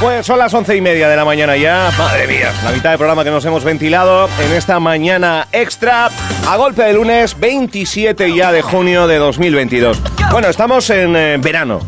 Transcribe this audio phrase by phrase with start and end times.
[0.00, 1.90] Pues son las once y media de la mañana ya.
[1.96, 6.10] Madre mía, la mitad del programa que nos hemos ventilado en esta mañana extra
[6.46, 9.98] a golpe de lunes 27 ya de junio de 2022.
[10.30, 11.80] Bueno, estamos en eh, verano.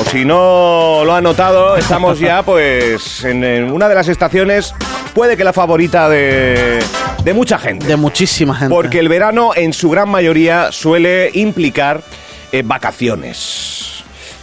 [0.00, 4.72] O si no lo han notado, estamos ya pues en, en una de las estaciones,
[5.12, 6.80] puede que la favorita de,
[7.24, 7.86] de mucha gente.
[7.86, 8.72] De muchísima gente.
[8.72, 12.00] Porque el verano en su gran mayoría suele implicar
[12.52, 13.93] eh, vacaciones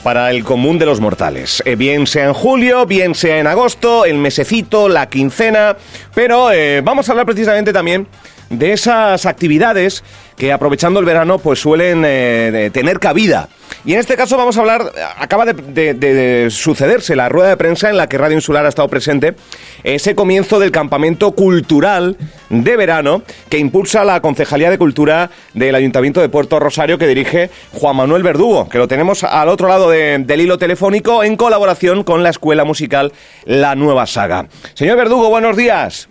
[0.03, 1.61] para el común de los mortales.
[1.65, 5.77] Eh, bien sea en julio, bien sea en agosto, el mesecito, la quincena.
[6.15, 8.07] Pero eh, vamos a hablar precisamente también
[8.49, 10.03] de esas actividades
[10.37, 13.47] que aprovechando el verano pues suelen eh, tener cabida.
[13.85, 17.89] Y en este caso vamos a hablar, acaba de- de sucederse la rueda de prensa
[17.89, 19.35] en la que Radio Insular ha estado presente,
[19.83, 22.17] ese comienzo del campamento cultural
[22.51, 27.49] de verano que impulsa la Concejalía de Cultura del Ayuntamiento de Puerto Rosario que dirige
[27.73, 32.03] Juan Manuel Verdugo, que lo tenemos al otro lado de- del hilo telefónico en colaboración
[32.03, 33.13] con la Escuela Musical
[33.45, 34.47] La Nueva Saga.
[34.73, 36.09] Señor Verdugo, buenos días.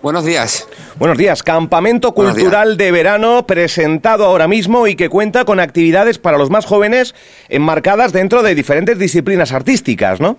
[0.00, 0.66] Buenos días.
[0.96, 1.42] Buenos días.
[1.42, 2.44] Campamento Buenos días.
[2.44, 7.14] cultural de verano presentado ahora mismo y que cuenta con actividades para los más jóvenes
[7.48, 10.38] enmarcadas dentro de diferentes disciplinas artísticas, ¿no?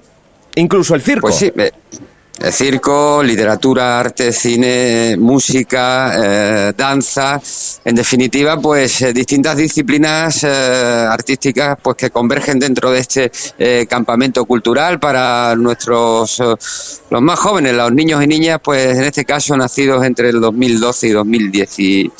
[0.56, 1.28] Incluso el circo.
[1.28, 1.52] Pues sí,
[2.52, 6.14] circo, literatura, arte, cine, música,
[6.70, 7.42] eh, danza,
[7.84, 10.48] en definitiva, pues eh, distintas disciplinas eh,
[11.10, 16.56] artísticas pues que convergen dentro de este eh, campamento cultural para nuestros eh,
[17.10, 21.08] los más jóvenes, los niños y niñas, pues en este caso nacidos entre el 2012
[21.08, 22.12] y 2010 y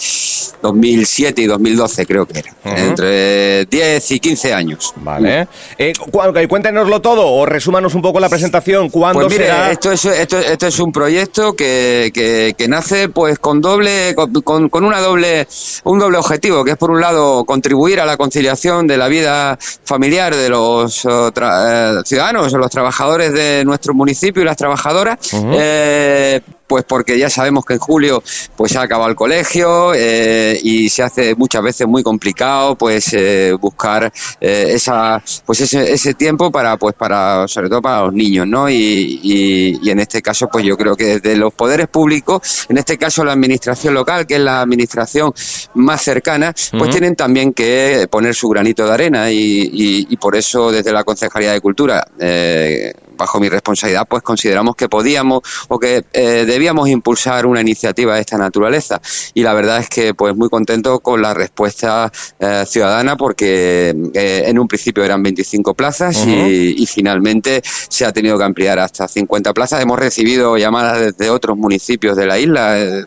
[0.62, 4.94] 2007 y 2012 creo que era, entre 10 y 15 años.
[4.98, 5.48] Vale.
[5.78, 8.90] Eh, cu- cuéntenoslo todo o resúmanos un poco la presentación.
[8.90, 9.72] ¿Cuándo Pues mire, será?
[9.72, 14.70] esto es, esto, esto es un proyecto que, que, que nace pues con doble, con,
[14.70, 15.48] con- una doble,
[15.84, 19.58] un doble objetivo, que es por un lado contribuir a la conciliación de la vida
[19.84, 25.18] familiar de los eh, tra- eh, ciudadanos, los trabajadores de nuestro municipio y las trabajadoras,
[25.34, 28.22] eh, pues porque ya sabemos que en julio
[28.56, 33.12] pues se ha acabado el colegio eh, y se hace muchas veces muy complicado pues
[33.14, 38.14] eh, buscar eh, esa pues ese, ese tiempo para pues para sobre todo para los
[38.14, 41.88] niños no y, y- y en este caso pues yo creo que desde los poderes
[41.88, 45.34] públicos en este caso la administración local que es la administración
[45.74, 49.38] más cercana pues tienen también que poner su granito de arena y,
[49.74, 54.76] y- y por eso desde la concejalía de cultura eh, bajo mi responsabilidad, pues consideramos
[54.76, 59.00] que podíamos o que eh, debíamos impulsar una iniciativa de esta naturaleza.
[59.36, 64.44] Y la verdad es que, pues, muy contento con la respuesta eh, ciudadana, porque eh,
[64.46, 69.08] en un principio eran 25 plazas y, y finalmente se ha tenido que ampliar hasta
[69.08, 69.82] 50 plazas.
[69.84, 73.06] Hemos recibido llamadas desde otros municipios de la isla.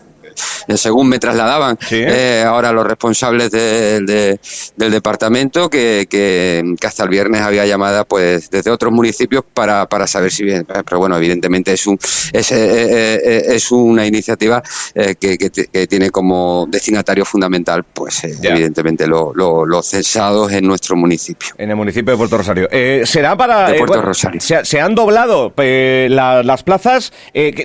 [0.76, 1.96] Según me trasladaban Sí.
[2.06, 4.40] eh, ahora los responsables de- de-
[4.76, 9.88] del departamento que, que- que hasta el viernes había llamada pues desde otros municipios para,
[9.88, 11.98] para saber si bien pero bueno evidentemente es un
[12.32, 12.56] es, eh,
[13.22, 14.62] eh, es una iniciativa
[14.94, 20.96] eh, que, que tiene como destinatario fundamental pues evidentemente lo- lo- los censados en nuestro
[20.96, 22.68] municipio En el municipio de Puerto Rosario.
[22.70, 23.70] Eh, ¿Será para...?
[23.70, 24.40] De Puerto Rosario.
[24.40, 27.12] Se, se han doblado la- las plazas.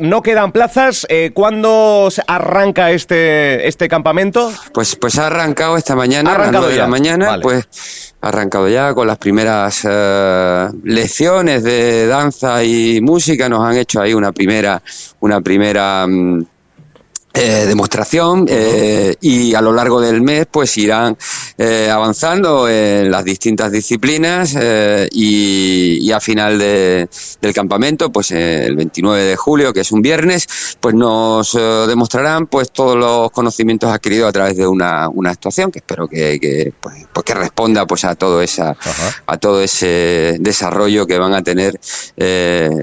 [0.02, 1.06] no quedan plazas.
[1.10, 2.10] Eh, ¿Cuándo
[2.58, 4.52] arranca este, este campamento?
[4.74, 7.28] Pues, pues ha arrancado esta mañana, Ha a las arrancado 9 de ya, la mañana,
[7.28, 7.44] vale.
[7.44, 13.48] pues ha arrancado ya con las primeras eh, lecciones de danza y música.
[13.48, 14.82] Nos han hecho ahí una primera,
[15.20, 16.46] una primera mm,
[17.38, 21.18] eh, demostración eh, y a lo largo del mes pues irán
[21.58, 24.56] eh, avanzando en las distintas disciplinas
[25.12, 27.08] y, y a final de-
[27.42, 30.48] del campamento pues el 29 de julio que es un viernes
[30.80, 31.54] pues nos
[31.88, 36.40] demostrarán pues todos los conocimientos adquiridos a través de una, una actuación que espero que,
[36.40, 39.16] que, pues, pues, que responda pues a todo esa Ajá.
[39.26, 41.80] a todo ese desarrollo que van a tener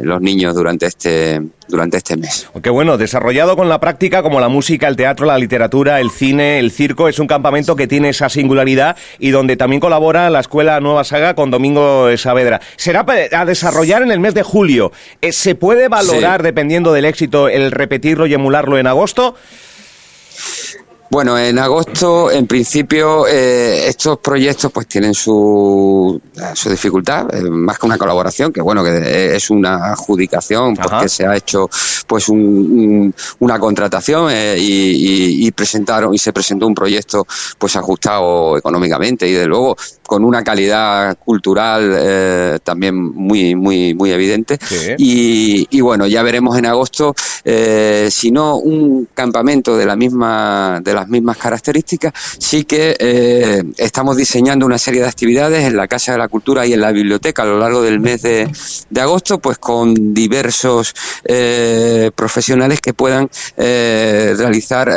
[0.02, 2.46] los niños durante este durante este mes.
[2.62, 6.58] Qué bueno, desarrollado con la práctica como la música, el teatro, la literatura, el cine,
[6.58, 7.08] el circo.
[7.08, 11.34] Es un campamento que tiene esa singularidad y donde también colabora la Escuela Nueva Saga
[11.34, 12.60] con Domingo Saavedra.
[12.76, 14.92] Será a desarrollar en el mes de julio.
[15.22, 16.44] Eh, ¿Se puede valorar, Sí.
[16.44, 19.34] dependiendo del éxito, el repetirlo y emularlo en agosto?
[21.10, 26.20] Bueno, en agosto, en principio, eh, estos proyectos pues tienen su,
[26.54, 30.88] su dificultad, eh, más que una colaboración, que bueno, que es una adjudicación Ajá.
[30.88, 31.68] porque se ha hecho
[32.08, 34.62] pues un- un- una contratación eh, y,
[35.42, 37.26] y- y presentaron y se presentó un proyecto
[37.58, 44.10] pues ajustado económicamente y de luego con una calidad cultural eh, también muy muy muy
[44.10, 44.94] evidente Sí.
[44.98, 47.14] y, y bueno ya veremos en agosto
[47.44, 52.12] eh, si no un campamento de la misma de las mismas características.
[52.38, 56.66] Sí que eh, estamos diseñando una serie de actividades en la Casa de la Cultura
[56.66, 58.50] y en la biblioteca a lo largo del mes de,
[59.00, 60.94] agosto, pues con diversos
[61.24, 64.88] eh, profesionales que puedan eh, realizar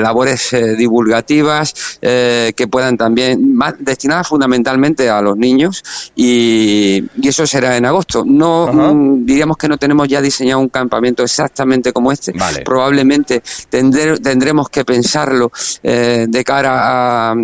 [0.00, 5.82] labores divulgativas, que puedan también, más destinadas fundamentalmente a los niños,
[6.16, 8.24] y, eso será en agosto.
[8.26, 12.32] No mm, diríamos que no tenemos ya diseñado un campamento exactamente como este.
[12.64, 15.39] Probablemente tendremos que pensarlo
[15.82, 17.34] eh, de cara a,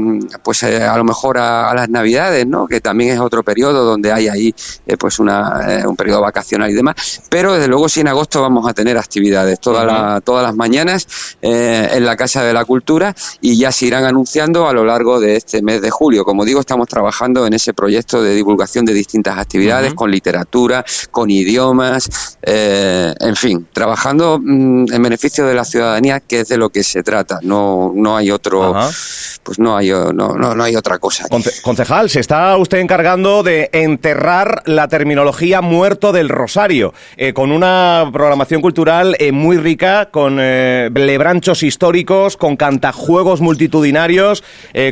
[0.43, 2.67] pues eh, a lo mejor a, las Navidades, ¿no?
[2.67, 4.55] Que también es otro periodo donde hay ahí
[4.87, 7.23] eh, pues una, un periodo vacacional y demás.
[7.31, 11.07] Pero desde luego sí en agosto vamos a tener actividades todas todas las mañanas
[11.41, 15.37] en la Casa de la Cultura y ya se irán anunciando a lo largo de
[15.37, 16.25] este mes de julio.
[16.25, 21.31] Como digo, estamos trabajando en ese proyecto de divulgación de distintas actividades con literatura, con
[21.31, 26.83] idiomas, en fin, trabajando mm, en beneficio de la ciudadanía, que es de lo que
[26.83, 27.41] se trata.
[27.43, 28.75] No, no hay otro,
[29.43, 31.27] pues no hay, no, no, hay otra cosa.
[31.63, 38.09] concejal, se está usted encargando de enterrar la terminología muerto del Rosario, eh, con una
[38.13, 44.43] programación cultural eh, muy rica, con eh, lebranchos históricos, con cantajuegos multitudinarios,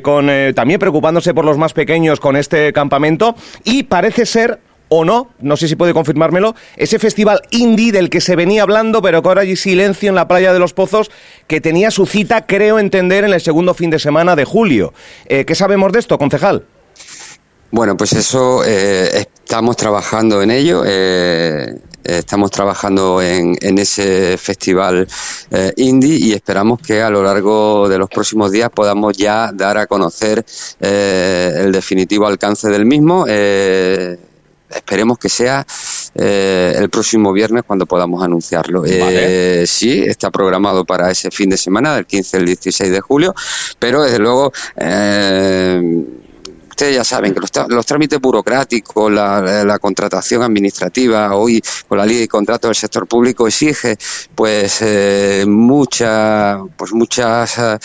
[0.02, 5.31] con también preocupándose por los más pequeños con este campamento y parece ser o no,
[5.40, 9.28] no sé si puede confirmármelo, ese festival indie del que se venía hablando, pero que
[9.28, 11.10] ahora hay silencio en la playa de los Pozos,
[11.46, 14.92] que tenía su cita, creo entender, en el segundo fin de semana de julio.
[15.26, 16.64] Eh, ¿Qué sabemos de esto, concejal?
[17.70, 20.84] Bueno, pues eso eh, estamos trabajando en ello.
[20.87, 25.08] Eh, estamos trabajando en, ese festival
[25.76, 29.87] indie y esperamos que a lo largo de los próximos días podamos ya dar a
[29.87, 30.44] conocer
[30.80, 33.25] el definitivo alcance del mismo
[34.75, 35.67] esperemos que sea
[36.15, 38.85] eh, el próximo viernes cuando podamos anunciarlo.
[38.87, 43.35] Eh, sí, está programado para ese fin de semana, del 15 al 16 de julio,
[43.79, 44.53] pero desde luego...
[44.76, 46.05] Eh,
[46.75, 52.29] ustedes ya saben que los, trámites burocráticos, la, contratación administrativa, hoy con la ley de
[52.29, 53.97] contratos del sector público exige
[54.35, 57.79] pues eh, muchas, pues muchas, eh,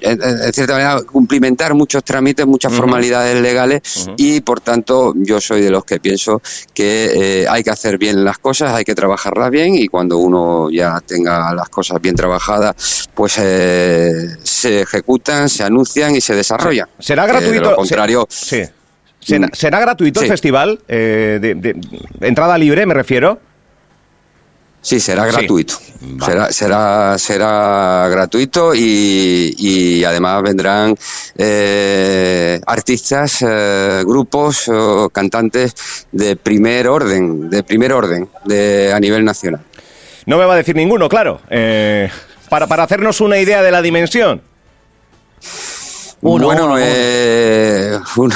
[0.00, 5.70] en, cierta manera, cumplimentar muchos trámites, muchas formalidades legales y por tanto yo soy de
[5.70, 6.40] los que pienso
[6.72, 10.70] que eh, hay que hacer bien las cosas, hay que trabajarlas bien y cuando uno
[10.70, 16.88] ya tenga las cosas bien trabajadas, pues se ejecutan, se anuncian y se desarrollan.
[16.98, 17.76] ¿Será gratuito?
[18.28, 18.62] Sí.
[19.52, 20.80] ¿Será, gratuito el festival?
[20.88, 21.76] Eh, de,
[22.20, 23.40] ¿Entrada libre, me refiero?
[24.80, 25.74] Sí, será gratuito.
[26.24, 30.94] Será, será, será gratuito y, además vendrán
[31.36, 34.70] eh, artistas, eh, grupos,
[35.12, 39.60] cantantes de primer orden, de primer orden, de a nivel nacional.
[40.26, 41.40] No me va a decir ninguno, claro.
[42.48, 44.42] para, para hacernos una idea de la dimensión.
[46.20, 48.34] Uno, bueno, eh, uno,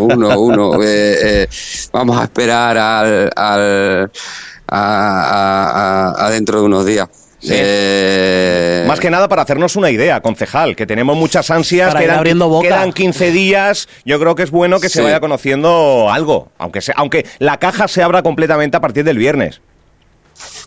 [0.00, 0.70] uno, uno.
[0.82, 1.48] Eh, eh,
[1.92, 4.10] vamos a esperar al, al
[4.68, 7.08] a, dentro de unos días.
[7.42, 12.60] Eh, Más que nada para hacernos una idea, concejal, que tenemos muchas ansias, quedan, abriendo
[12.60, 16.94] quedan 15 días, yo creo que es bueno que se vaya conociendo algo, aunque, sea,
[16.98, 19.62] aunque la caja se abra completamente a partir del viernes.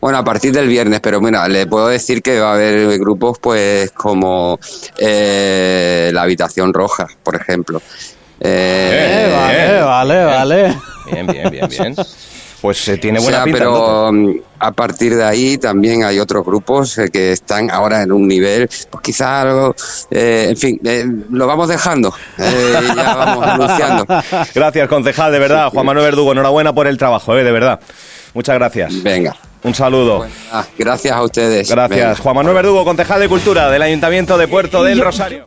[0.03, 3.39] Bueno, a partir del viernes, pero bueno, le puedo decir que va a haber grupos
[3.39, 4.59] pues como
[4.97, 7.81] eh, La Habitación Roja, por ejemplo.
[8.39, 10.77] Eh, vale, vale, vale.
[11.09, 11.95] Bien, bien, bien, bien.
[12.61, 13.59] Pues se tiene buena pinta.
[13.59, 18.13] Pero mm, a partir de ahí también hay otros grupos eh, que están ahora en
[18.13, 19.75] un nivel, pues quizá algo,
[20.09, 20.79] en fin,
[21.29, 24.05] lo vamos dejando, ya vamos anunciando.
[24.55, 25.69] Gracias, concejal, de verdad.
[25.71, 27.81] Juan Manuel Verdugo, enhorabuena por el trabajo, de verdad.
[28.33, 29.03] Muchas gracias.
[29.03, 29.35] Venga.
[29.63, 30.27] Un saludo.
[30.77, 31.69] gracias a ustedes.
[31.69, 32.19] Gracias.
[32.19, 35.41] Juan Manuel Verdugo, concejal de Cultura del Ayuntamiento de Puerto del Rosario.